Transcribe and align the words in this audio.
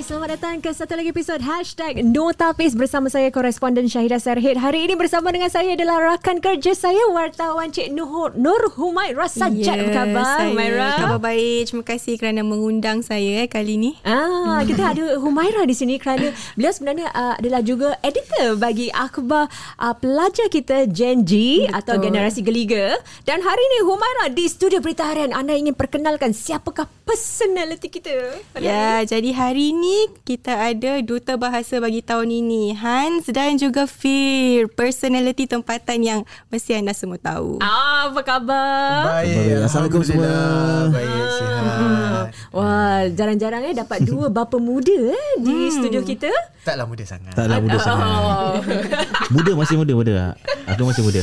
Hai, 0.00 0.08
selamat 0.08 0.30
datang 0.32 0.56
ke 0.64 0.72
satu 0.72 0.96
lagi 0.96 1.12
episod 1.12 1.44
Hashtag 1.44 2.00
Notapis 2.00 2.72
bersama 2.72 3.12
saya 3.12 3.28
koresponden 3.28 3.84
Syahidah 3.84 4.16
Sarhid. 4.16 4.56
Hari 4.56 4.88
ini 4.88 4.96
bersama 4.96 5.28
dengan 5.28 5.52
saya 5.52 5.76
adalah 5.76 6.16
rakan 6.16 6.40
kerja 6.40 6.72
saya 6.72 7.04
wartawan 7.12 7.68
Cik 7.68 7.92
Nur, 7.92 8.32
Nur 8.32 8.72
Humaira 8.80 9.28
Sajjad. 9.28 9.60
Yes, 9.60 9.92
Apa 9.92 9.92
khabar 9.92 10.48
Humaira? 10.48 10.88
Khabar 11.04 11.20
baik. 11.20 11.68
Terima 11.68 11.84
kasih 11.84 12.16
kerana 12.16 12.40
mengundang 12.40 13.04
saya 13.04 13.44
eh, 13.44 13.48
kali 13.52 13.76
ini. 13.76 14.00
Ah, 14.00 14.64
kita 14.72 14.96
ada 14.96 15.20
Humaira 15.20 15.68
di 15.68 15.76
sini 15.76 16.00
kerana 16.00 16.32
beliau 16.56 16.72
sebenarnya 16.72 17.12
uh, 17.12 17.36
adalah 17.36 17.60
juga 17.60 17.92
editor 18.00 18.56
bagi 18.56 18.88
akhbar 18.96 19.52
uh, 19.84 19.94
pelajar 20.00 20.48
kita 20.48 20.88
Gen 20.88 21.28
G 21.28 21.68
Betul. 21.68 21.76
atau 21.76 21.94
generasi 22.00 22.40
geliga. 22.40 22.96
Dan 23.28 23.44
hari 23.44 23.60
ini 23.60 23.84
Humaira 23.84 24.32
di 24.32 24.48
studio 24.48 24.80
berita 24.80 25.04
harian 25.04 25.36
anda 25.36 25.52
ingin 25.52 25.76
perkenalkan 25.76 26.32
siapakah 26.32 26.88
personality 27.04 27.92
kita? 27.92 28.40
Ya, 28.56 29.04
jadi 29.04 29.28
hari 29.36 29.76
ini 29.76 29.89
kita 30.24 30.52
ada 30.56 31.02
duta 31.04 31.34
bahasa 31.34 31.78
bagi 31.78 32.02
tahun 32.02 32.30
ini 32.30 32.74
Hans 32.74 33.28
dan 33.30 33.56
juga 33.56 33.84
Fir. 33.86 34.70
Personality 34.72 35.44
tempatan 35.46 35.98
yang 36.00 36.20
mesti 36.48 36.78
anda 36.78 36.94
semua 36.96 37.20
tahu. 37.20 37.60
Ah, 37.60 38.08
apa 38.08 38.20
khabar? 38.24 39.22
Baik 39.22 39.66
Assalamualaikum 39.66 40.02
semua. 40.06 40.34
Baik 40.92 41.10
ah. 41.10 41.30
sihat. 41.36 42.26
Wah 42.56 43.06
jarang-jarang 43.10 43.62
eh 43.70 43.74
dapat 43.74 44.02
dua 44.06 44.26
bapa 44.36 44.58
muda 44.58 44.94
eh 45.14 45.42
di 45.42 45.68
hmm. 45.68 45.74
studio 45.74 46.00
kita. 46.02 46.30
Taklah 46.66 46.86
muda 46.86 47.04
sangat. 47.04 47.32
Taklah 47.34 47.58
muda 47.58 47.78
oh. 47.78 47.82
sangat. 47.82 48.10
muda 49.30 49.52
masih 49.54 49.76
muda 49.78 49.92
muda 49.94 50.14
aku 50.66 50.82
masih 50.86 51.02
muda 51.06 51.22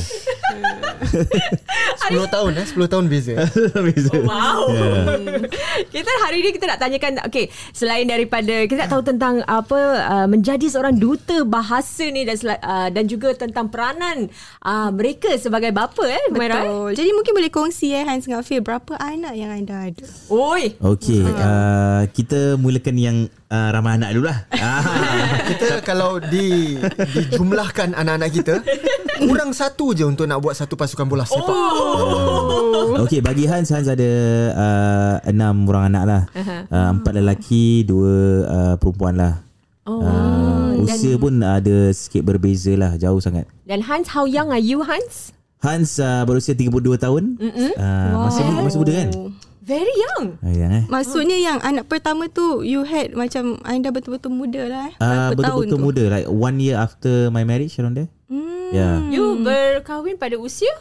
10 2.08 2.34
tahun 2.34 2.52
eh 2.58 2.66
10 2.66 2.92
tahun 2.94 3.06
beza 3.12 3.36
beza 3.88 4.14
wow 4.24 4.72
yeah. 4.72 5.44
kita 5.96 6.12
hari 6.26 6.44
ini 6.44 6.50
kita 6.56 6.66
nak 6.70 6.80
tanyakan 6.80 7.14
okay 7.28 7.52
selain 7.76 8.08
daripada 8.08 8.66
kita 8.66 8.88
nak 8.88 8.92
tahu 8.92 9.04
tentang 9.04 9.44
apa 9.46 9.80
uh, 10.08 10.28
menjadi 10.30 10.68
seorang 10.72 10.96
duta 10.96 11.44
bahasa 11.44 12.08
ni 12.08 12.24
dan 12.24 12.38
uh, 12.40 12.90
dan 12.92 13.04
juga 13.06 13.36
tentang 13.36 13.68
peranan 13.68 14.32
uh, 14.64 14.90
mereka 14.92 15.36
sebagai 15.36 15.76
bapa 15.76 16.04
eh 16.08 16.24
Betul. 16.32 16.94
Eh? 16.94 16.96
Jadi 16.98 17.10
mungkin 17.14 17.34
boleh 17.36 17.52
kongsi 17.52 17.94
eh 17.94 18.04
Hans 18.06 18.26
dengan 18.26 18.44
Fir 18.46 18.62
berapa 18.64 18.96
anak 19.00 19.34
yang 19.36 19.52
anda 19.52 19.92
ada? 19.92 20.06
Oi. 20.32 20.78
Okey, 20.80 21.24
uh, 21.24 22.04
kita 22.12 22.56
mulakan 22.60 22.96
yang 22.98 23.18
uh, 23.52 23.70
ramai 23.74 23.98
anak 24.00 24.16
dulu 24.16 24.28
lah. 24.30 24.40
kita 25.50 25.82
kalau 25.84 26.20
di 26.22 26.78
dijumlahkan 27.16 27.96
anak-anak 27.96 28.30
kita 28.32 28.56
kurang 29.26 29.52
satu 29.56 29.96
je 29.98 30.06
untuk 30.06 30.30
nak 30.30 30.40
buat 30.44 30.54
satu 30.54 30.78
pasukan 30.78 31.06
bola 31.08 31.26
sepak. 31.26 31.50
Oh. 31.50 33.04
Okey, 33.06 33.22
bagi 33.24 33.50
Hans 33.50 33.74
Hans 33.74 33.90
ada 33.90 34.12
uh, 34.54 35.16
enam 35.28 35.66
orang 35.70 35.94
anak 35.94 36.04
lah. 36.06 36.22
Uh, 36.70 36.90
empat 36.98 37.14
lelaki, 37.18 37.88
dua 37.88 38.14
uh, 38.46 38.76
perempuan 38.78 39.18
lah. 39.18 39.34
Oh. 39.88 40.04
Uh, 40.04 40.84
usia 40.84 41.16
dan, 41.16 41.22
pun 41.22 41.34
ada 41.40 41.76
sikit 41.96 42.28
berbeza 42.28 42.76
lah, 42.76 43.00
jauh 43.00 43.24
sangat. 43.24 43.48
Dan 43.64 43.82
Hans, 43.88 44.12
how 44.12 44.28
young 44.28 44.52
are 44.52 44.62
you 44.62 44.84
Hans? 44.84 45.32
Hans 45.58 45.98
uh, 45.98 46.22
berusia 46.28 46.54
32 46.54 47.02
tahun. 47.02 47.24
Uh, 47.42 47.74
wow. 47.80 48.30
Masih 48.30 48.42
masih 48.62 48.80
muda 48.80 48.94
kan? 48.94 49.10
Very 49.68 49.96
young. 50.00 50.26
Uh, 50.40 50.54
young 50.54 50.72
eh? 50.72 50.84
Maksudnya 50.88 51.38
oh. 51.40 51.46
yang 51.52 51.60
anak 51.60 51.92
pertama 51.92 52.30
tu 52.32 52.64
you 52.64 52.88
had 52.88 53.12
macam 53.18 53.60
anda 53.68 53.92
betul-betul 53.92 54.32
muda 54.32 54.64
lah 54.70 54.82
eh. 54.88 54.94
Uh, 55.02 55.30
betul-betul 55.36 55.80
muda 55.82 56.04
like 56.08 56.28
one 56.30 56.62
year 56.62 56.78
after 56.78 57.34
my 57.34 57.44
marriage 57.44 57.76
around 57.82 57.98
there. 57.98 58.08
Yeah. 58.72 59.08
You 59.08 59.40
berkahwin 59.44 60.20
pada 60.20 60.36
usia? 60.36 60.72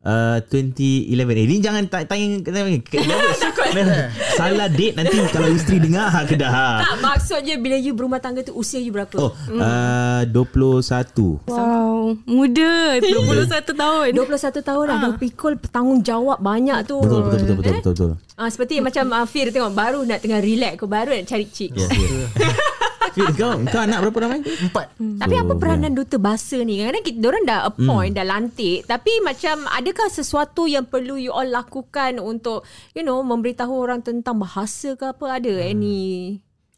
Uh, 0.00 0.40
2011 0.48 1.12
eh, 1.12 1.44
Ini 1.44 1.56
jangan 1.60 1.84
tanya, 1.92 2.08
tanya, 2.08 2.40
tanya 2.48 4.08
Salah 4.32 4.72
date 4.72 4.96
nanti 4.96 5.12
Kalau 5.28 5.52
isteri 5.52 5.76
dengar 5.76 6.08
ha, 6.08 6.24
ke 6.24 6.40
dah 6.40 6.80
Tak 6.80 7.04
maksudnya 7.04 7.60
Bila 7.60 7.76
you 7.76 7.92
berumah 7.92 8.16
tangga 8.16 8.40
tu 8.40 8.56
Usia 8.56 8.80
you 8.80 8.96
berapa? 8.96 9.12
Oh 9.20 9.36
mm. 9.36 9.60
uh, 9.60 10.24
21 10.24 11.52
Wow 11.52 12.16
Muda. 12.24 12.96
21 12.96 13.60
tahun. 13.76 14.08
21 14.16 14.64
tahun 14.64 14.84
dah 14.88 14.98
Dah 15.04 15.12
pikul 15.20 15.60
tanggungjawab 15.68 16.40
banyak 16.40 16.88
tu. 16.88 16.96
Betul 17.04 17.20
betul 17.20 17.20
betul 17.20 17.36
betul, 17.36 17.56
betul, 17.60 17.92
betul, 17.92 17.92
betul. 18.16 18.40
Ah, 18.40 18.48
Seperti 18.48 18.80
macam 18.80 19.04
uh, 19.12 19.28
Fir 19.28 19.52
tengok 19.52 19.76
Baru 19.76 20.00
nak 20.08 20.24
tengah 20.24 20.40
relax 20.40 20.80
Kau 20.80 20.88
baru 20.88 21.12
nak 21.12 21.28
cari 21.28 21.44
chick 21.52 21.76
yeah, 21.76 21.92
yeah. 23.16 23.32
kau, 23.34 23.54
kau 23.66 23.80
anak 23.80 23.98
berapa 24.04 24.18
ramai? 24.26 24.40
Empat. 24.42 24.86
Hmm. 24.98 25.18
Tapi 25.18 25.34
apa 25.38 25.52
peranan 25.56 25.92
duta 25.94 26.16
bahasa 26.18 26.58
ni? 26.60 26.82
Kadang-kadang 26.82 27.04
kita 27.06 27.26
orang 27.26 27.44
dah 27.46 27.60
appoint, 27.70 28.12
hmm. 28.12 28.18
dah 28.18 28.26
lantik. 28.26 28.78
Tapi 28.84 29.12
macam 29.22 29.56
adakah 29.70 30.08
sesuatu 30.10 30.68
yang 30.68 30.86
perlu 30.86 31.16
you 31.16 31.32
all 31.32 31.46
lakukan 31.46 32.18
untuk, 32.20 32.66
you 32.92 33.06
know, 33.06 33.22
memberitahu 33.22 33.72
orang 33.72 34.04
tentang 34.04 34.38
bahasa 34.42 34.98
ke 34.98 35.08
apa? 35.08 35.40
Ada 35.40 35.52
hmm. 35.54 35.70
any 35.72 36.00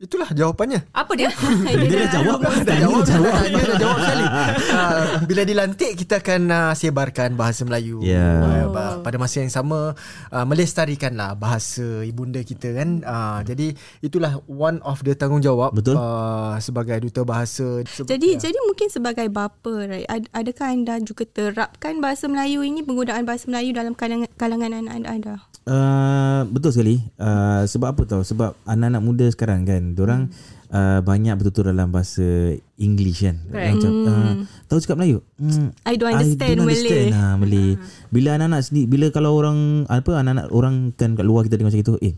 Itulah 0.03 0.35
jawapannya. 0.35 0.83
Apa 0.91 1.15
dia? 1.15 1.31
dia 1.79 2.11
dah 2.11 2.11
jawab. 2.11 2.39
Dah 2.43 2.75
jawab. 2.75 3.03
Jawab. 3.07 3.39
Dia 3.47 3.63
dah 3.71 3.79
jawab 3.79 3.99
sekali. 4.03 4.27
Uh, 4.27 5.05
bila 5.31 5.43
dilantik, 5.47 5.95
kita 5.95 6.19
akan 6.19 6.51
uh, 6.51 6.73
sebarkan 6.75 7.39
bahasa 7.39 7.63
Melayu. 7.63 8.03
Yeah. 8.03 8.67
Uh, 8.67 8.99
pada 9.07 9.15
masa 9.23 9.47
yang 9.47 9.55
sama, 9.55 9.95
uh, 10.35 10.45
melestarikanlah 10.51 11.39
bahasa 11.39 12.03
ibunda 12.03 12.43
kita 12.43 12.75
kan. 12.75 13.07
Uh, 13.07 13.47
jadi, 13.47 13.79
itulah 14.03 14.43
one 14.51 14.83
of 14.83 14.99
the 15.07 15.15
tanggungjawab. 15.15 15.71
Betul. 15.71 15.95
Uh, 15.95 16.59
sebagai 16.59 16.99
duta 16.99 17.23
bahasa. 17.23 17.87
Jadi, 17.87 18.43
ya. 18.43 18.51
jadi 18.51 18.59
mungkin 18.67 18.91
sebagai 18.91 19.31
bapa, 19.31 19.87
right? 19.87 20.27
adakah 20.35 20.67
anda 20.75 20.99
juga 20.99 21.31
terapkan 21.31 22.03
bahasa 22.03 22.27
Melayu 22.27 22.67
ini, 22.67 22.83
penggunaan 22.83 23.23
bahasa 23.23 23.47
Melayu 23.47 23.71
dalam 23.71 23.95
kalangan, 23.95 24.27
kalangan 24.35 24.83
anak 24.83 25.07
anda? 25.07 25.35
Uh, 25.63 26.43
betul 26.51 26.75
sekali. 26.75 26.99
Uh, 27.23 27.63
sebab 27.71 27.95
apa 27.95 28.03
tahu? 28.03 28.27
Sebab 28.27 28.59
anak-anak 28.67 29.03
muda 29.03 29.27
sekarang 29.31 29.63
kan, 29.63 29.95
orang 29.95 30.27
hmm. 30.27 30.75
uh, 30.75 31.01
banyak 31.07 31.39
betul-betul 31.39 31.71
dalam 31.71 31.95
bahasa 31.95 32.59
English 32.83 33.23
kan. 33.23 33.39
Right. 33.47 33.79
Macam 33.79 33.93
uh, 34.03 34.33
tahu 34.67 34.83
cakap 34.83 34.99
Melayu? 34.99 35.23
Mm, 35.39 35.71
I 35.87 35.95
don't 35.95 36.11
understand, 36.11 36.43
I 36.43 36.55
don't 36.59 36.67
understand 36.67 36.99
Malay. 36.99 37.15
Ha, 37.15 37.39
Malay. 37.39 37.69
Uh. 37.71 37.75
Bila 38.11 38.29
anak-anak 38.35 38.61
sendiri 38.67 38.87
bila 38.91 39.07
kalau 39.15 39.31
orang 39.39 39.87
apa 39.87 40.11
anak-anak 40.19 40.47
orang 40.51 40.75
kan 40.99 41.15
kat 41.15 41.23
luar 41.23 41.47
kita 41.47 41.55
dengar 41.63 41.71
macam 41.71 41.83
itu, 41.87 41.95
eh 42.03 42.15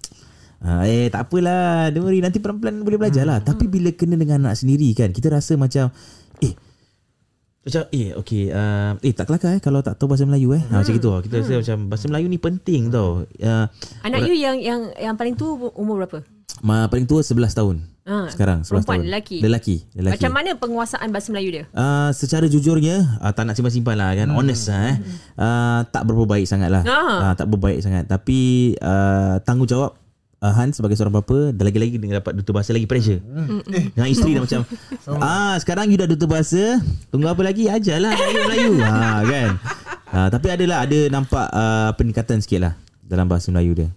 uh, 0.64 0.82
eh 0.88 1.06
tak 1.12 1.28
apalah, 1.28 1.92
don't 1.92 2.08
worry 2.08 2.24
nanti 2.24 2.40
pelan-pelan 2.40 2.80
boleh 2.80 2.96
belajar 2.96 3.28
lah. 3.28 3.44
Hmm. 3.44 3.48
Tapi 3.52 3.68
bila 3.68 3.92
kena 3.92 4.16
dengan 4.16 4.48
anak 4.48 4.56
sendiri 4.56 4.88
kan, 4.96 5.12
kita 5.12 5.28
rasa 5.28 5.60
macam 5.60 5.92
eh 6.40 6.56
macam 7.64 7.82
eh 7.96 8.12
okay 8.12 8.52
uh, 8.52 8.92
eh 9.00 9.12
tak 9.16 9.24
kelakar 9.24 9.56
eh 9.56 9.60
kalau 9.64 9.80
tak 9.80 9.96
tahu 9.96 10.12
bahasa 10.12 10.28
Melayu 10.28 10.52
eh 10.52 10.60
hmm. 10.60 10.70
ha, 10.70 10.84
macam 10.84 10.92
gitu 10.92 11.08
kita 11.24 11.34
rasa 11.40 11.52
hmm. 11.52 11.60
macam 11.64 11.78
bahasa 11.88 12.04
Melayu 12.12 12.26
ni 12.28 12.38
penting 12.38 12.82
tau 12.92 13.24
uh, 13.24 13.66
anak 14.04 14.20
you 14.28 14.36
yang 14.36 14.60
yang 14.60 14.80
yang 15.00 15.14
paling 15.16 15.32
tu 15.32 15.48
umur 15.72 16.04
berapa 16.04 16.20
Ma, 16.62 16.86
paling 16.86 17.04
tua 17.04 17.20
11 17.20 17.50
tahun. 17.50 17.76
Ha, 18.04 18.28
sekarang 18.30 18.62
11 18.62 18.68
perempuan, 18.68 19.00
tahun. 19.00 19.10
Lelaki. 19.10 19.38
lelaki. 19.40 19.76
Lelaki. 19.96 20.12
Macam 20.16 20.32
mana 20.32 20.50
penguasaan 20.56 21.08
bahasa 21.08 21.28
Melayu 21.32 21.50
dia? 21.60 21.64
Uh, 21.72 22.12
secara 22.12 22.46
jujurnya, 22.46 23.20
uh, 23.20 23.32
tak 23.32 23.48
nak 23.48 23.56
simpan-simpan 23.56 23.96
lah 23.96 24.12
kan. 24.12 24.28
Hmm. 24.28 24.38
Honest 24.38 24.68
lah 24.70 24.80
eh. 24.92 24.96
Uh, 25.40 25.80
tak 25.88 26.02
berapa 26.04 26.24
baik 26.28 26.46
sangat 26.46 26.68
lah. 26.70 26.82
Uh, 26.84 27.32
tak 27.36 27.48
berapa 27.48 27.64
baik 27.72 27.80
sangat. 27.80 28.04
Tapi 28.06 28.72
uh, 28.80 29.40
tanggungjawab 29.44 30.03
uh, 30.44 30.52
Han 30.52 30.76
sebagai 30.76 31.00
seorang 31.00 31.16
bapa 31.16 31.56
dah 31.56 31.64
lagi-lagi 31.64 31.96
dengan 31.96 32.20
dapat 32.20 32.36
duta 32.36 32.52
bahasa 32.52 32.76
lagi 32.76 32.84
pressure. 32.84 33.24
Hmm. 33.24 33.64
Dengan 33.64 34.08
isteri 34.12 34.36
dah 34.36 34.42
macam 34.44 34.60
ah 35.24 35.56
sekarang 35.56 35.88
you 35.88 35.96
dah 35.96 36.04
duta 36.04 36.28
bahasa, 36.28 36.84
tunggu 37.08 37.32
apa 37.32 37.40
lagi 37.40 37.72
ajarlah 37.72 38.12
Melayu 38.12 38.40
Melayu. 38.44 38.72
ha 38.84 39.24
kan. 39.32 39.50
Uh, 40.14 40.28
tapi 40.28 40.46
adalah 40.52 40.84
ada 40.84 40.98
nampak 41.08 41.46
uh, 41.48 41.90
peningkatan 41.96 42.44
sikit 42.44 42.60
lah 42.60 42.72
dalam 43.00 43.24
bahasa 43.24 43.48
Melayu 43.48 43.72
dia. 43.72 43.88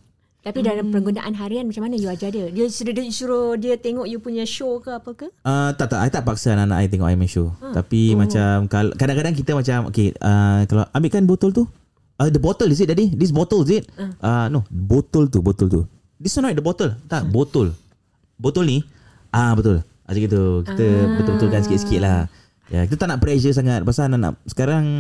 Tapi 0.47 0.63
dalam 0.63 0.87
hmm. 0.87 0.95
penggunaan 0.95 1.33
harian 1.35 1.67
macam 1.67 1.83
mana 1.83 1.99
you 1.99 2.07
ajar 2.07 2.31
dia? 2.31 2.47
Dia 2.47 2.71
suruh 2.71 2.95
dia, 2.95 3.03
suruh 3.11 3.51
dia 3.59 3.75
tengok 3.75 4.07
you 4.07 4.23
punya 4.23 4.47
show 4.47 4.79
ke 4.79 4.95
apa 4.95 5.11
ke? 5.11 5.27
Uh, 5.43 5.75
tak 5.75 5.91
tak, 5.91 5.99
I 5.99 6.07
tak 6.07 6.23
paksa 6.23 6.55
anak-anak 6.55 6.77
I 6.79 6.87
tengok 6.87 7.07
I 7.11 7.19
main 7.19 7.27
show. 7.27 7.51
Ha. 7.59 7.75
Tapi 7.75 8.15
oh. 8.15 8.23
macam 8.23 8.71
kadang-kadang 8.95 9.35
kita 9.35 9.51
macam 9.51 9.91
okay, 9.91 10.15
uh, 10.23 10.63
kalau 10.63 10.87
ambilkan 10.95 11.27
botol 11.27 11.51
tu. 11.51 11.67
Uh, 12.15 12.31
the 12.31 12.39
bottle 12.39 12.71
is 12.71 12.79
it 12.79 12.87
daddy? 12.87 13.11
This 13.11 13.35
bottle 13.35 13.67
is 13.67 13.83
it? 13.83 13.91
Uh. 13.99 14.15
Uh, 14.23 14.45
no, 14.47 14.63
botol 14.71 15.27
tu, 15.27 15.43
botol 15.43 15.67
tu. 15.67 15.81
This 16.17 16.33
one 16.37 16.49
not 16.49 16.57
the 16.57 16.65
bottle. 16.65 16.97
Tak, 17.05 17.29
botol. 17.29 17.77
Botol 18.41 18.65
ni. 18.65 18.77
Ah 19.29 19.53
betul. 19.53 19.85
Macam 20.05 20.21
gitu. 20.21 20.43
Kita 20.65 20.85
uh. 20.85 21.15
betul-betulkan 21.21 21.61
sikit-sikit 21.65 22.01
lah. 22.01 22.19
Ya, 22.67 22.83
kita 22.83 23.07
tak 23.07 23.15
nak 23.15 23.23
pressure 23.23 23.55
sangat 23.55 23.87
pasal 23.87 24.11
anak-anak 24.11 24.43
sekarang 24.43 24.99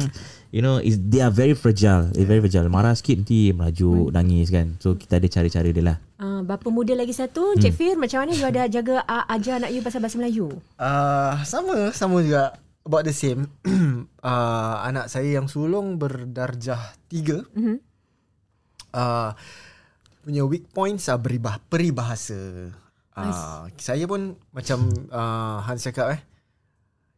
you 0.55 0.63
know 0.63 0.79
is 0.79 0.95
they 1.03 1.19
are 1.19 1.33
very 1.33 1.51
fragile. 1.51 2.07
They 2.15 2.23
very 2.23 2.39
fragile. 2.39 2.71
Marah 2.71 2.95
sikit 2.95 3.19
nanti 3.19 3.51
melaju, 3.51 4.07
nangis 4.15 4.47
kan. 4.47 4.79
So 4.79 4.95
kita 4.95 5.19
ada 5.19 5.27
cara-cara 5.27 5.67
dia 5.67 5.83
lah. 5.83 5.97
Uh, 6.17 6.41
bapa 6.47 6.71
muda 6.71 6.95
lagi 6.95 7.11
satu, 7.11 7.53
hmm. 7.53 7.59
Cik 7.59 7.73
Fir, 7.75 7.95
macam 7.99 8.23
mana 8.23 8.31
you 8.33 8.47
ada 8.47 8.71
jaga 8.71 9.03
uh, 9.03 9.25
ajar 9.35 9.59
anak 9.59 9.75
you 9.75 9.83
pasal 9.83 9.99
bahasa 9.99 10.15
Melayu? 10.15 10.47
Uh, 10.79 11.35
sama, 11.43 11.91
sama 11.91 12.23
juga. 12.23 12.55
About 12.87 13.03
the 13.03 13.11
same. 13.11 13.51
uh, 14.23 14.75
anak 14.87 15.11
saya 15.11 15.35
yang 15.35 15.51
sulung 15.51 15.99
berdarjah 15.99 16.95
tiga. 17.11 17.43
Mm-hmm. 17.51 17.77
Uh, 18.95 19.35
punya 20.27 20.43
weak 20.43 20.67
points 20.75 21.07
are 21.07 21.15
beribah, 21.15 21.63
peribahasa. 21.71 22.75
Uh, 23.15 23.71
saya 23.79 24.03
pun 24.03 24.35
macam 24.51 24.91
uh, 25.09 25.63
Hans 25.63 25.81
cakap 25.87 26.13
eh 26.13 26.21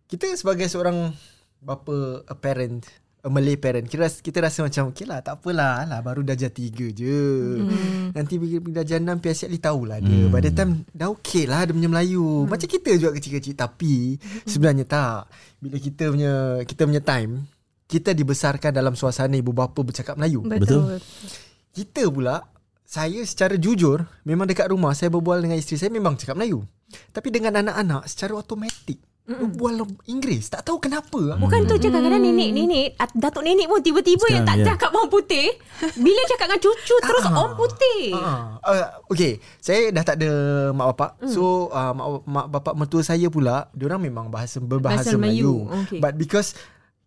kita 0.08 0.32
sebagai 0.38 0.70
seorang 0.72 1.12
bapa 1.60 2.24
a 2.24 2.36
parent 2.40 2.88
a 3.20 3.28
Malay 3.28 3.60
parent 3.60 3.84
kita 3.84 4.08
rasa, 4.08 4.24
kita 4.24 4.40
rasa 4.40 4.64
macam 4.64 4.96
okay 4.96 5.04
lah 5.04 5.20
tak 5.20 5.44
apalah 5.44 5.84
lah 5.84 6.00
baru 6.00 6.24
darjah 6.24 6.48
tiga 6.48 6.88
je. 6.88 7.20
Mm. 7.60 8.16
nanti 8.16 8.40
pergi 8.40 8.64
pergi 8.64 8.76
darjah 8.80 8.98
enam 9.02 9.20
PSLE 9.20 9.60
tahulah 9.60 10.00
dia. 10.00 10.24
Mm. 10.24 10.32
by 10.32 10.40
the 10.40 10.52
time 10.56 10.88
dah 10.96 11.12
okay 11.12 11.44
lah 11.44 11.68
dia 11.68 11.76
punya 11.76 11.90
Melayu. 11.92 12.48
Macam 12.48 12.68
kita 12.70 12.96
juga 12.96 13.12
kecil-kecil 13.20 13.60
tapi 13.60 14.16
sebenarnya 14.48 14.88
tak. 14.88 15.28
Bila 15.60 15.76
kita 15.84 16.14
punya 16.16 16.34
kita 16.64 16.82
punya 16.88 17.02
time 17.04 17.44
kita 17.92 18.16
dibesarkan 18.16 18.72
dalam 18.72 18.96
suasana 18.96 19.36
ibu 19.36 19.52
bapa 19.52 19.82
bercakap 19.84 20.16
Melayu. 20.16 20.48
Betul. 20.48 21.02
kita 21.76 22.08
pula 22.08 22.59
saya 22.90 23.22
secara 23.22 23.54
jujur 23.54 24.02
memang 24.26 24.50
dekat 24.50 24.66
rumah 24.66 24.98
saya 24.98 25.14
berbual 25.14 25.38
dengan 25.38 25.62
isteri 25.62 25.78
saya 25.78 25.94
memang 25.94 26.18
cakap 26.18 26.34
Melayu 26.34 26.66
tapi 27.14 27.30
dengan 27.30 27.62
anak-anak 27.62 28.10
secara 28.10 28.34
automatik 28.34 28.98
berbual 29.30 29.86
Inggeris 30.10 30.50
tak 30.50 30.66
tahu 30.66 30.82
kenapa 30.82 31.38
Bukan 31.38 31.70
tu 31.70 31.78
je 31.78 31.86
kadang-kadang 31.86 32.18
nenek-nenek 32.18 32.98
at- 32.98 33.14
Datuk 33.14 33.46
nenek 33.46 33.70
pun 33.70 33.78
tiba-tiba 33.78 34.26
yang 34.26 34.42
tak 34.42 34.58
Sekarang, 34.58 34.66
ya. 34.66 34.70
cakap 34.74 34.90
orang 34.90 35.12
putih 35.14 35.48
Bila 35.94 36.22
cakap 36.26 36.46
dengan 36.50 36.62
cucu 36.66 36.96
terus 36.98 37.24
Ah. 37.24 37.34
orang 37.38 37.54
putih 37.54 38.02
Ah, 38.10 38.58
uh, 38.66 38.86
okay, 39.06 39.38
saya 39.62 39.94
dah 39.94 40.02
tak 40.02 40.18
ada 40.18 40.32
mak 40.74 40.98
bapak. 40.98 41.12
Hmm. 41.22 41.30
So 41.30 41.70
uh, 41.70 41.94
mak, 41.94 42.08
mak 42.26 42.46
bapak 42.50 42.74
mertua 42.74 43.06
saya 43.06 43.30
pula, 43.30 43.70
diorang 43.72 44.02
memang 44.02 44.34
bahasa 44.34 44.58
berbahasa 44.58 45.14
Bahasa 45.14 45.22
Melayu. 45.22 45.62
Melayu, 45.62 45.86
okay. 45.86 46.00
But 46.02 46.18
because 46.18 46.58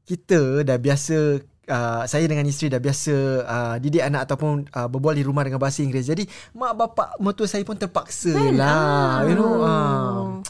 kita 0.02 0.62
dah 0.62 0.78
biasa 0.78 1.42
Uh, 1.62 2.02
saya 2.10 2.26
dengan 2.26 2.42
isteri 2.42 2.74
dah 2.74 2.82
biasa 2.82 3.14
uh, 3.46 3.76
didik 3.78 4.02
anak 4.02 4.26
ataupun 4.26 4.66
uh, 4.74 4.90
berbual 4.90 5.14
di 5.14 5.22
rumah 5.22 5.46
dengan 5.46 5.62
bahasa 5.62 5.86
Inggeris. 5.86 6.10
Jadi 6.10 6.26
mak 6.58 6.74
bapak 6.74 7.22
mertua 7.22 7.46
saya 7.46 7.62
pun 7.62 7.78
terpaksa 7.78 8.34
Kan? 8.34 8.58
lah. 8.58 9.22
You 9.30 9.34
know. 9.38 9.62
Uh, 9.62 10.42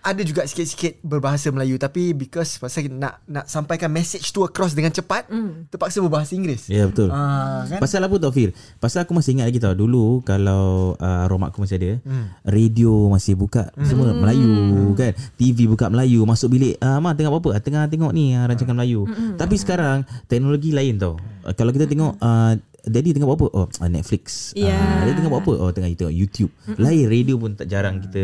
ada 0.00 0.20
juga 0.20 0.42
sikit-sikit 0.42 0.98
berbahasa 1.00 1.48
Melayu 1.48 1.76
tapi 1.76 2.10
because 2.10 2.56
pasal 2.56 2.88
nak 2.88 3.20
nak 3.24 3.44
sampaikan 3.46 3.88
message 3.88 4.28
tu 4.28 4.40
across 4.40 4.72
dengan 4.72 4.88
cepat, 4.88 5.28
Hmm. 5.28 5.68
terpaksa 5.68 6.00
berbahasa 6.00 6.32
Inggeris. 6.32 6.66
Ya 6.66 6.84
betul. 6.84 7.08
Ah, 7.08 7.64
kan? 7.66 7.78
Pasal 7.78 8.00
apa 8.00 8.16
tau 8.16 8.30
Fir? 8.30 8.50
Pasal 8.76 9.04
aku 9.04 9.12
masih 9.12 9.36
ingat 9.36 9.46
lagi 9.46 9.58
tau 9.58 9.72
Dulu 9.72 10.20
kalau 10.20 10.94
uh, 10.94 11.24
arwah 11.24 11.36
mak 11.38 11.48
aku 11.50 11.62
masih 11.62 11.76
ada 11.76 11.90
Hmm. 12.00 12.26
Radio 12.42 13.08
masih 13.08 13.34
buka 13.34 13.68
Semua 13.80 14.10
Melayu 14.10 14.50
kan 14.94 15.12
TV 15.34 15.66
buka 15.66 15.86
Melayu 15.86 16.24
Masuk 16.24 16.50
bilik 16.50 16.80
ah, 16.80 16.96
Mak 16.98 17.14
tengok 17.14 17.36
apa? 17.36 17.48
Ah, 17.52 17.62
Tengah 17.62 17.82
tengok 17.86 18.10
ni 18.10 18.32
ah, 18.32 18.44
rancangan 18.44 18.72
Melayu 18.72 19.04
Tapi 19.36 19.54
sekarang 19.54 20.02
Teknologi 20.26 20.72
lain 20.72 20.96
tau 20.96 21.20
Ah, 21.40 21.52
Kalau 21.52 21.70
kita 21.70 21.84
tengok 21.84 22.16
uh, 22.16 22.52
Daddy 22.84 23.10
tengok 23.12 23.36
apa? 23.36 23.46
Oh 23.52 23.66
ah, 23.68 23.88
Netflix 23.88 24.52
Ya. 24.52 24.72
Ah, 24.72 25.04
Dia 25.04 25.12
tengok 25.14 25.40
apa? 25.40 25.52
Oh 25.58 25.70
tengah 25.70 25.90
tengok 25.92 26.14
YouTube 26.14 26.52
Lain 26.76 27.06
radio 27.06 27.36
pun 27.36 27.52
tak 27.54 27.68
jarang 27.68 28.00
kita 28.00 28.22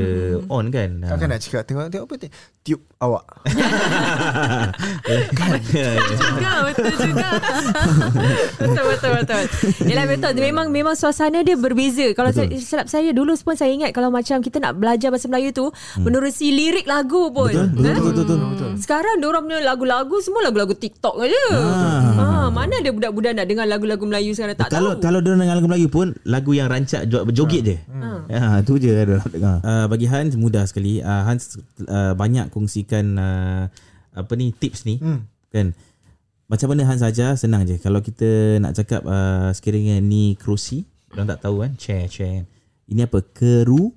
on 0.48 0.68
kan 0.70 1.04
Ah. 1.04 1.14
Takkan 1.14 1.28
nak 1.28 1.40
cakap 1.40 1.62
tengok 1.64 1.86
tengok 1.92 2.06
apa 2.08 2.14
tengok 2.16 2.34
tube 2.66 2.82
awak. 2.98 3.22
Juga, 6.16 6.52
betul 6.66 6.92
juga. 6.98 7.28
betul 8.60 8.84
betul 8.90 9.10
betul. 9.22 9.42
Betul. 9.86 10.32
Memang 10.42 10.66
memang 10.74 10.94
suasana 10.98 11.46
dia 11.46 11.54
berbeza. 11.54 12.10
Kalau 12.16 12.34
saya, 12.34 12.50
silap 12.58 12.90
saya 12.90 13.14
dulu 13.14 13.38
pun 13.38 13.54
saya 13.54 13.70
ingat 13.70 13.94
kalau 13.94 14.10
macam 14.10 14.42
kita 14.42 14.58
nak 14.58 14.74
belajar 14.80 15.14
bahasa 15.14 15.30
Melayu 15.30 15.54
tu 15.54 15.70
menerusi 16.00 16.50
lirik 16.50 16.90
lagu 16.90 17.30
pun. 17.30 17.52
Betul, 17.54 17.70
betul, 17.70 17.86
Eh? 17.86 17.94
betul, 17.94 18.24
betul, 18.26 18.36
betul. 18.50 18.70
Sekarang 18.82 19.14
dia 19.20 19.30
punya 19.30 19.58
lagu-lagu 19.62 20.16
semua 20.18 20.42
lagu-lagu 20.42 20.74
TikTok 20.74 21.22
aja. 21.22 21.44
Ha, 21.54 22.26
mana 22.48 22.74
ada 22.76 22.90
budak-budak 22.90 23.32
nak 23.32 23.46
dengar 23.46 23.64
lagu-lagu 23.64 24.04
Melayu 24.04 24.32
sekarang 24.32 24.54
tak 24.54 24.68
kalau 24.68 24.96
tahu. 24.96 25.02
kalau 25.02 25.18
dia 25.20 25.32
dengan 25.32 25.54
lagu 25.54 25.68
Melayu 25.68 25.88
pun 25.88 26.12
lagu 26.22 26.50
yang 26.52 26.66
rancak 26.66 27.06
jo- 27.06 27.26
joget 27.28 27.62
je. 27.62 27.76
Ha 28.26 28.60
tu 28.62 28.76
je 28.76 28.90
dia 28.90 29.04
nak 29.06 29.28
dengar. 29.28 29.56
Uh, 29.60 29.86
bagi 29.86 30.06
Hans 30.06 30.34
mudah 30.34 30.64
sekali. 30.64 30.98
Uh, 30.98 31.22
Hans 31.22 31.56
uh, 31.82 32.12
banyak 32.12 32.48
kongsikan 32.48 33.14
uh, 33.14 33.62
apa 34.12 34.32
ni 34.34 34.50
tips 34.50 34.84
ni 34.84 34.96
Hmm. 34.98 35.24
kan. 35.48 35.76
Macam 36.46 36.70
mana 36.70 36.84
Hans 36.84 37.02
ajar 37.02 37.34
senang 37.34 37.64
je. 37.64 37.76
Kalau 37.76 37.98
kita 37.98 38.58
nak 38.58 38.72
cakap 38.72 39.02
uh, 39.02 39.50
sekiranya 39.50 39.98
ni 39.98 40.34
kerusi, 40.34 40.86
orang 41.10 41.26
tak 41.28 41.42
tahu 41.42 41.62
kan, 41.62 41.74
chair 41.74 42.06
chair. 42.06 42.46
Ini 42.86 43.04
apa? 43.04 43.18
Keru 43.26 43.90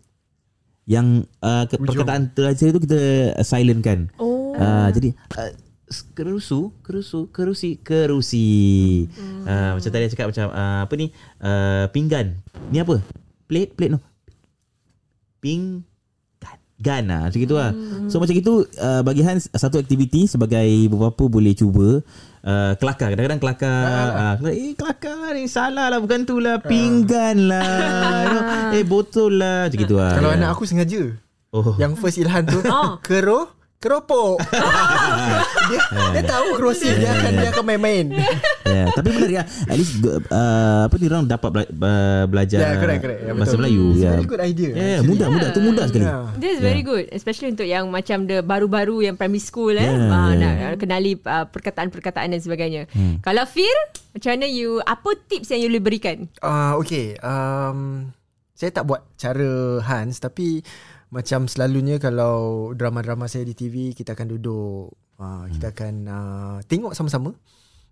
yang 0.89 1.21
uh, 1.39 1.69
ke, 1.69 1.77
perkataan 1.77 2.33
terakhir 2.33 2.73
tu 2.73 2.81
kita 2.81 2.99
silent 3.43 3.85
kan. 3.85 4.09
Oh. 4.17 4.57
Uh, 4.57 4.89
jadi 4.89 5.13
uh, 5.13 5.51
kerusu, 6.13 6.71
kerusu, 6.81 7.27
kerusi, 7.29 7.81
kerusi. 7.81 8.49
Hmm. 9.11 9.43
Uh, 9.43 9.71
macam 9.75 9.89
tadi 9.89 10.03
saya 10.05 10.13
cakap 10.13 10.27
macam 10.29 10.47
uh, 10.49 10.79
apa 10.85 10.93
ni? 10.95 11.07
Uh, 11.37 11.85
pinggan. 11.89 12.37
Ni 12.69 12.77
apa? 12.77 13.01
Plate, 13.45 13.73
plate 13.73 13.93
no. 13.93 13.99
Ping 15.39 15.83
Gan 16.79 17.11
lah 17.11 17.27
Macam 17.27 17.39
gitu 17.43 17.59
lah 17.59 17.75
So 18.07 18.23
macam 18.23 18.31
itu 18.31 18.63
uh, 18.79 19.03
Bagi 19.03 19.19
Hans 19.19 19.51
Satu 19.51 19.83
aktiviti 19.83 20.31
Sebagai 20.31 20.63
bapa 20.87 21.27
boleh 21.27 21.51
cuba 21.51 21.99
uh, 22.39 22.71
Kelakar 22.79 23.11
Kadang-kadang 23.11 23.39
kelakar 23.43 24.07
uh, 24.15 24.33
kelakar, 24.39 24.55
Eh 24.55 24.71
kelakar 24.79 25.31
ni 25.35 25.51
Salah 25.51 25.91
lah 25.91 25.99
Bukan 25.99 26.23
tu 26.23 26.39
lah 26.39 26.63
Pinggan 26.63 27.51
lah 27.51 27.67
you 28.23 28.31
know, 28.31 28.43
Eh 28.79 28.83
botol 28.87 29.43
lah 29.43 29.67
Macam 29.67 29.75
gitu 29.75 29.99
lah 29.99 30.15
Kalau 30.15 30.31
Ya. 30.31 30.39
anak 30.39 30.49
aku 30.55 30.63
sengaja 30.63 31.19
Oh 31.51 31.75
Yang 31.75 31.99
first 31.99 32.15
Ilhan 32.15 32.47
tu 32.47 32.63
Ah. 32.71 32.95
Kero 33.03 33.58
Keropok 33.79 34.43
dia, 35.71 35.79
dia 36.11 36.23
tahu 36.27 36.59
kerusi 36.59 36.91
Dia 36.91 37.15
akan 37.15 37.31
dia 37.33 37.47
akan 37.47 37.63
main-main 37.63 38.11
yeah, 38.67 38.91
Tapi 38.91 39.07
benar 39.07 39.31
ya 39.31 39.43
At 39.47 39.75
least 39.79 40.03
uh, 40.03 40.83
Apa 40.83 40.99
ni 40.99 41.07
orang 41.07 41.23
dapat 41.25 41.47
bela- 41.49 41.71
uh, 41.71 42.23
Belajar 42.27 42.59
Ya, 42.59 42.75
correct, 42.75 42.99
correct. 42.99 43.19
Ya, 43.23 43.31
Bahasa 43.31 43.55
betul. 43.55 43.59
Melayu 43.63 43.83
It's 43.89 44.03
ya. 44.03 44.11
very 44.11 44.27
good 44.27 44.43
idea, 44.43 44.69
Ya 44.69 44.75
yeah, 44.75 44.87
actually. 44.99 45.09
mudah 45.09 45.27
mudah 45.31 45.49
Tu 45.49 45.61
mudah 45.63 45.85
sekali 45.87 46.03
Yeah. 46.03 46.23
This 46.35 46.51
is 46.51 46.61
very 46.61 46.83
good 46.83 47.07
Especially 47.09 47.49
untuk 47.49 47.63
yang 47.65 47.87
Macam 47.87 48.27
the 48.27 48.43
baru-baru 48.43 48.99
Yang 49.01 49.15
primary 49.15 49.39
school 49.39 49.71
eh 49.71 49.87
Yeah, 49.87 50.11
Ah, 50.11 50.35
yeah. 50.35 50.55
Nak 50.65 50.77
kenali 50.77 51.15
uh, 51.17 51.47
Perkataan-perkataan 51.47 52.27
dan 52.29 52.41
sebagainya 52.43 52.83
Kalau 53.23 53.47
Fir 53.47 53.77
Macam 54.11 54.29
mana 54.29 54.43
you 54.43 54.83
Apa 54.83 55.15
tips 55.23 55.49
yang 55.49 55.63
you 55.63 55.69
boleh 55.69 55.83
berikan 55.85 56.27
Ah, 56.39 56.75
okay. 56.75 57.15
Um, 57.19 58.11
saya 58.51 58.75
tak 58.75 58.83
buat 58.83 59.07
cara 59.15 59.47
Hans 59.79 60.19
tapi 60.19 60.59
macam 61.09 61.49
selalunya 61.49 61.97
kalau 61.97 62.69
drama-drama 62.77 63.25
saya 63.25 63.41
di 63.45 63.57
TV 63.57 63.97
kita 63.97 64.13
akan 64.13 64.27
duduk 64.37 64.93
uh, 65.17 65.45
kita 65.49 65.73
akan 65.73 65.93
uh, 66.05 66.57
tengok 66.69 66.93
sama-sama. 66.93 67.33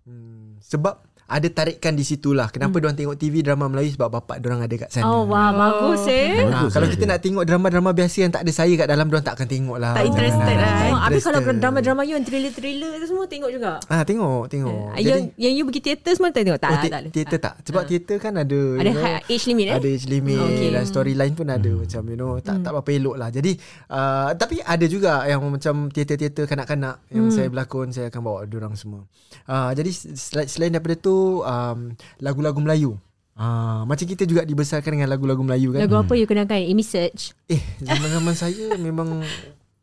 Hmm, 0.08 0.56
sebab 0.64 1.04
ada 1.28 1.44
tarikan 1.46 1.92
di 1.92 2.02
situlah. 2.02 2.48
Kenapa 2.48 2.72
hmm. 2.72 2.80
diorang 2.80 2.96
tengok 2.96 3.16
TV 3.16 3.44
drama 3.44 3.68
Melayu 3.68 3.92
sebab 3.92 4.08
bapak 4.10 4.40
diorang 4.40 4.64
ada 4.64 4.74
kat 4.74 4.88
sana. 4.88 5.04
Oh 5.04 5.28
wah 5.28 5.52
Bagus 5.52 6.08
eh 6.08 6.40
Ha, 6.40 6.48
Bagus 6.48 6.72
kalau 6.72 6.88
lah 6.88 6.94
kita 6.96 7.04
nak 7.04 7.20
tengok 7.20 7.44
drama-drama 7.44 7.90
biasa 7.92 8.16
yang 8.18 8.32
tak 8.32 8.42
ada 8.42 8.52
saya 8.54 8.72
kat 8.74 8.88
dalam 8.88 9.04
diorang 9.04 9.20
tak 9.22 9.36
akan 9.36 9.44
tengok 9.46 9.76
lah. 9.76 9.92
Tak 9.92 10.04
interested 10.08 10.56
lah, 10.56 10.72
eh. 10.80 10.88
Oh, 10.88 10.98
habis 10.98 11.20
kalau 11.20 11.40
drama-drama 11.44 12.00
you 12.02 12.16
yang 12.16 12.24
thriller-thriller 12.24 12.96
tu 12.96 13.06
semua 13.06 13.28
tengok 13.28 13.50
juga. 13.52 13.76
Ah 13.86 14.02
tengok, 14.02 14.48
tengok. 14.48 14.96
Eh, 14.96 15.04
yang 15.04 15.20
yang 15.36 15.52
you 15.52 15.64
pergi 15.64 15.80
teater 15.84 16.12
semua 16.16 16.32
tak 16.32 16.42
tengok 16.42 16.58
tak? 16.58 16.70
oh, 16.70 16.74
tak, 16.74 16.82
te- 16.82 16.90
tak, 16.90 17.02
teater 17.12 17.38
tak. 17.38 17.54
Sebab 17.62 17.82
teater 17.84 18.16
kan 18.16 18.32
ada 18.34 18.56
you 18.56 18.80
Ada 18.80 18.88
know, 18.88 19.02
high 19.04 19.20
age 19.28 19.44
limit 19.44 19.66
eh? 19.68 19.76
Ada 19.76 19.88
age 19.90 20.06
limit 20.08 20.36
Okay. 20.38 20.54
okay. 20.56 20.68
dan 20.70 20.82
storyline 20.82 21.34
pun 21.36 21.46
ada 21.46 21.68
Hmm. 21.68 21.84
macam 21.84 22.02
you 22.06 22.16
know 22.16 22.32
tak 22.40 22.56
tak 22.64 22.72
apa 22.72 22.88
elok 22.88 23.16
lah. 23.20 23.28
Jadi 23.28 23.52
uh, 23.90 24.32
tapi 24.32 24.64
ada 24.64 24.86
juga 24.86 25.28
yang 25.28 25.44
macam 25.44 25.92
teater-teater 25.92 26.48
kanak-kanak 26.48 27.04
yang 27.12 27.28
Hmm. 27.28 27.34
saya 27.34 27.52
berlakon 27.52 27.92
saya 27.92 28.08
akan 28.08 28.20
bawa 28.22 28.38
diorang 28.44 28.72
semua. 28.72 29.04
Uh, 29.44 29.76
jadi 29.76 29.90
sel- 29.92 30.48
selain 30.48 30.72
daripada 30.72 30.96
tu 30.96 31.17
um, 31.42 31.78
lagu-lagu 32.18 32.58
Melayu. 32.58 32.92
Ah, 33.38 33.86
macam 33.86 34.02
kita 34.02 34.26
juga 34.26 34.42
dibesarkan 34.42 34.98
dengan 34.98 35.06
lagu-lagu 35.06 35.38
Melayu 35.46 35.70
kan. 35.70 35.86
Lagu 35.86 35.94
apa 35.94 36.18
you 36.18 36.26
kenalkan? 36.26 36.58
Amy 36.58 36.82
Search. 36.82 37.38
Eh, 37.46 37.62
zaman-zaman 37.78 38.34
saya 38.34 38.74
memang 38.74 39.22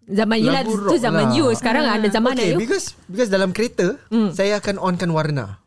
Zaman 0.06 0.38
you 0.38 0.54
lah 0.54 0.62
Lagu 0.62 0.76
tu 0.86 1.00
zaman 1.02 1.32
lah. 1.32 1.38
you. 1.40 1.48
Sekarang 1.58 1.82
ada 1.88 2.06
zaman 2.12 2.38
okay, 2.38 2.54
you. 2.54 2.60
because 2.62 2.94
because 3.10 3.32
dalam 3.32 3.50
kereta 3.56 3.98
Hmm. 4.14 4.30
saya 4.36 4.60
akan 4.62 4.78
onkan 4.78 5.10
warna. 5.10 5.64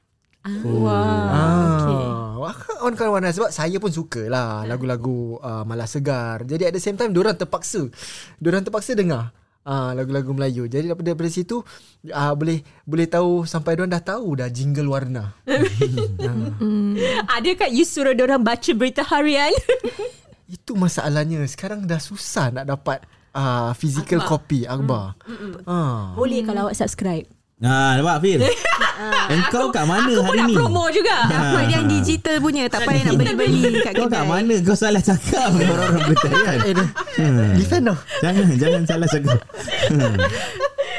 Wah. 0.47 0.55
Okay. 0.55 2.05
Ah, 2.07 2.31
okay. 2.39 2.77
onkan 2.87 3.09
warna 3.11 3.35
sebab 3.35 3.51
saya 3.51 3.77
pun 3.83 3.91
suka 3.91 4.31
lah 4.31 4.63
lagu-lagu 4.63 5.41
uh, 5.43 5.67
malas 5.67 5.91
segar. 5.91 6.47
Jadi 6.47 6.71
at 6.71 6.75
the 6.77 6.83
same 6.85 6.95
time 6.95 7.11
diorang 7.11 7.35
terpaksa. 7.35 7.89
Diorang 8.39 8.63
terpaksa 8.63 8.95
dengar 8.95 9.35
uh, 9.69 9.91
lagu-lagu 9.93 10.33
Melayu. 10.33 10.65
Jadi 10.65 10.89
daripada, 10.89 11.13
daripada 11.13 11.29
situ 11.29 11.61
uh, 12.09 12.33
boleh 12.33 12.65
boleh 12.89 13.07
tahu 13.07 13.45
sampai 13.45 13.77
diorang 13.77 13.93
dah 13.93 14.01
tahu 14.01 14.41
dah 14.41 14.49
jingle 14.49 14.89
warna. 14.89 15.37
Ada 17.37 17.51
kat 17.53 17.71
you 17.77 17.85
suruh 17.85 18.17
orang 18.17 18.41
baca 18.41 18.71
berita 18.73 19.05
harian? 19.05 19.53
Itu 20.57 20.73
masalahnya. 20.73 21.45
Sekarang 21.45 21.85
dah 21.85 22.01
susah 22.01 22.49
nak 22.49 22.65
dapat 22.65 23.05
uh, 23.37 23.77
physical 23.77 24.25
Akhbar. 24.25 24.41
copy 24.41 24.65
akhbar. 24.65 25.13
Ah. 25.69 26.17
Boleh 26.17 26.41
kalau 26.41 26.67
awak 26.67 26.81
subscribe. 26.81 27.29
Ha 27.59 27.99
nampak 27.99 28.23
Fir 28.23 28.39
Engkau 29.29 29.71
kat 29.71 29.85
mana 29.87 30.11
Aku 30.11 30.21
pun 30.21 30.27
hari 30.27 30.39
nak 30.39 30.49
ni? 30.49 30.55
promo 30.59 30.85
juga. 30.91 31.17
Apa 31.31 31.61
yang 31.65 31.85
digital 31.87 32.37
punya? 32.43 32.67
Tak 32.67 32.83
payah 32.83 33.03
nak 33.07 33.15
beli-beli 33.15 33.63
kat 33.81 33.93
Kau 33.95 34.07
kedai. 34.07 34.19
kat 34.19 34.25
mana 34.27 34.55
Kau 34.61 34.75
salah 34.75 35.03
cakap? 35.03 35.49
Orang-orang 35.55 36.03
bertanya. 36.11 36.53
Eh, 36.67 36.75
dah. 36.75 36.89
Defend 37.55 37.85
tau. 37.87 37.97
Jangan 38.21 38.45
Jangan 38.59 38.83
salah 38.85 39.09
cakap 39.09 39.39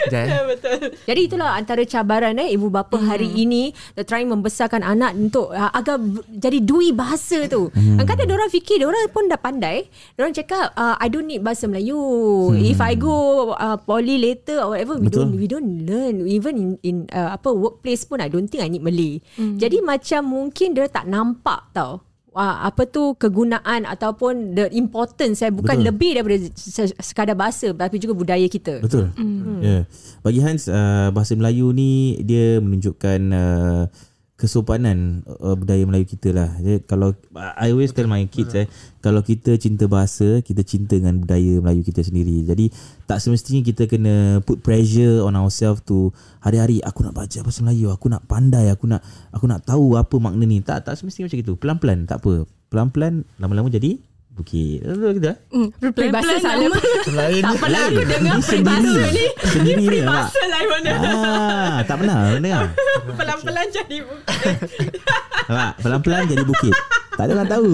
Betul. 0.10 0.80
Jadi 1.06 1.22
itulah 1.30 1.56
antara 1.56 1.84
cabaran 1.86 2.36
eh 2.42 2.54
ibu 2.54 2.68
bapa 2.68 2.98
hmm. 2.98 3.08
hari 3.08 3.30
ini 3.34 3.72
trying 4.04 4.30
membesarkan 4.30 4.82
anak 4.82 5.16
untuk 5.16 5.54
uh, 5.54 5.72
agar 5.72 6.02
b- 6.02 6.26
jadi 6.30 6.60
dui 6.60 6.92
bahasa 6.92 7.46
tu. 7.48 7.70
Hmm. 7.72 8.02
Kata 8.02 8.26
orang 8.26 8.52
fikir 8.52 8.82
orang 8.84 9.08
pun 9.14 9.30
dah 9.30 9.40
pandai. 9.40 9.88
Orang 10.18 10.34
cakap 10.34 10.74
uh, 10.74 10.98
I 10.98 11.08
don't 11.08 11.30
need 11.30 11.46
bahasa 11.46 11.70
Melayu. 11.70 11.98
Hmm. 12.54 12.60
If 12.60 12.80
I 12.82 12.98
go 12.98 13.52
uh, 13.56 13.78
poly 13.80 14.18
later 14.20 14.66
or 14.66 14.76
whatever 14.76 14.98
we 14.98 15.08
Betul. 15.08 15.30
don't 15.30 15.34
we 15.38 15.46
don't 15.46 15.70
learn 15.86 16.26
even 16.26 16.54
in 16.58 16.70
in 16.82 16.96
uh, 17.14 17.38
apa 17.38 17.54
workplace 17.54 18.04
pun 18.04 18.20
I 18.20 18.28
don't 18.28 18.50
think 18.50 18.66
I 18.66 18.70
need 18.70 18.84
Malay. 18.84 19.22
Hmm. 19.38 19.56
Jadi 19.62 19.80
macam 19.80 20.22
mungkin 20.26 20.74
dia 20.74 20.90
tak 20.90 21.06
nampak 21.06 21.70
tau. 21.72 22.09
Uh, 22.30 22.70
apa 22.70 22.86
tu 22.86 23.18
kegunaan 23.18 23.90
ataupun 23.90 24.54
the 24.54 24.70
importance 24.78 25.42
eh 25.42 25.50
bukan 25.50 25.82
Betul. 25.82 25.88
lebih 25.90 26.12
daripada 26.14 26.38
se- 26.54 26.94
sekadar 27.02 27.34
bahasa 27.34 27.74
tapi 27.74 27.98
juga 27.98 28.14
budaya 28.14 28.46
kita. 28.46 28.86
Betul. 28.86 29.10
Mm. 29.18 29.60
Yeah. 29.66 29.84
Bagi 30.22 30.38
Hans 30.38 30.70
uh, 30.70 31.10
bahasa 31.10 31.34
Melayu 31.34 31.74
ni 31.74 32.22
dia 32.22 32.62
menunjukkan 32.62 33.20
uh, 33.34 33.84
kesopanan 34.40 35.28
uh, 35.28 35.60
budaya 35.60 35.84
Melayu 35.84 36.08
kita 36.08 36.32
lah. 36.32 36.50
Jadi, 36.64 36.88
kalau 36.88 37.12
I 37.36 37.76
always 37.76 37.92
tell 37.92 38.08
my 38.08 38.24
kids 38.32 38.56
eh 38.56 38.72
kalau 39.04 39.20
kita 39.20 39.60
cinta 39.60 39.88
bahasa, 39.92 40.40
kita 40.40 40.64
cinta 40.64 40.96
dengan 40.96 41.20
budaya 41.20 41.60
Melayu 41.60 41.84
kita 41.84 42.00
sendiri. 42.00 42.48
Jadi 42.48 42.72
tak 43.04 43.20
semestinya 43.20 43.60
kita 43.60 43.84
kena 43.92 44.40
put 44.40 44.64
pressure 44.64 45.24
on 45.28 45.36
ourselves 45.36 45.84
to 45.84 46.16
hari-hari 46.40 46.80
aku 46.80 47.04
nak 47.04 47.16
baca 47.16 47.38
bahasa 47.44 47.60
Melayu, 47.68 47.92
aku 47.92 48.08
nak 48.08 48.24
pandai, 48.32 48.72
aku 48.72 48.88
nak 48.88 49.04
aku 49.36 49.46
nak 49.48 49.68
tahu 49.68 50.00
apa 50.00 50.16
makna 50.24 50.48
ni. 50.48 50.64
Tak 50.64 50.88
tak 50.88 50.96
semestinya 50.96 51.28
macam 51.28 51.40
itu. 51.44 51.54
Pelan-pelan 51.60 52.00
tak 52.08 52.24
apa. 52.24 52.48
Pelan-pelan 52.72 53.28
lama-lama 53.40 53.68
jadi 53.68 54.00
bukit. 54.40 54.80
Betul 54.82 55.12
kita. 55.16 55.32
Hmm, 55.50 55.68
Peribahasa 55.92 56.34
pelan-pelan 56.34 56.40
salah. 56.40 56.82
lain 57.12 57.42
Tak 57.42 57.54
pernah 57.58 57.82
aku 57.84 58.02
dengar 58.02 58.34
Ni 58.34 58.42
sendiri. 58.42 58.80
ni. 59.12 59.26
Sendiri 59.44 59.76
Ni 59.76 59.84
ni, 59.84 59.88
peribahasa 59.92 60.42
lain 60.46 60.68
mana. 60.70 60.92
Ah, 60.96 61.78
tak 61.84 61.96
pernah 61.98 62.18
dengar. 62.34 62.64
Pelan-pelan 63.20 63.68
jadi 63.70 63.98
bukit. 64.00 64.92
Nampak? 65.46 65.72
Pelan-pelan 65.80 66.22
jadi 66.26 66.44
bukit. 66.44 66.74
Tak 67.12 67.24
ada 67.26 67.32
orang 67.34 67.50
tahu. 67.50 67.74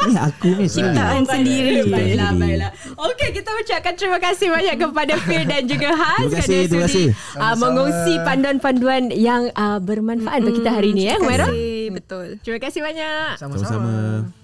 Ni 0.00 0.14
aku 0.16 0.48
ni 0.54 0.64
sendiri. 0.64 0.96
Ciptaan 0.96 1.22
sendiri. 1.24 1.74
Baiklah, 1.84 2.30
baiklah. 2.32 2.70
Okey, 2.96 3.28
kita 3.34 3.50
ucapkan 3.52 3.92
terima 3.92 4.18
kasih 4.18 4.48
banyak 4.48 4.76
kepada 4.78 5.14
Fir 5.18 5.42
dan 5.44 5.62
juga 5.66 5.88
Hans. 5.92 6.24
Terima 6.24 6.38
kasih, 6.38 6.56
kerana 6.56 6.70
terima 6.70 6.86
sudi, 6.86 7.04
kasih. 7.04 7.06
Uh, 7.36 7.54
mengongsi 7.58 8.12
panduan-panduan 8.22 9.02
yang 9.10 9.42
uh, 9.52 9.76
bermanfaat 9.76 10.40
untuk 10.40 10.56
kita 10.56 10.70
hari 10.72 10.94
ini. 10.94 11.02
Eh, 11.04 11.08
Terima 11.10 11.20
Humaira. 11.20 11.46
kasih. 11.46 11.68
Betul. 11.90 12.26
Terima 12.40 12.58
kasih 12.60 12.80
banyak. 12.80 13.30
Sama-sama. 13.36 13.68
Sama-sama. 13.68 14.39